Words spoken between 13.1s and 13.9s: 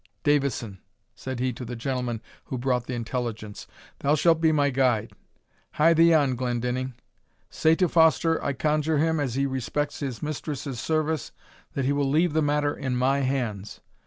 hands.